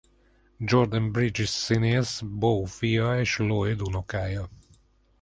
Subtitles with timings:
[0.59, 4.47] Jordan Bridges színész Beau fia és Lloyd unokája.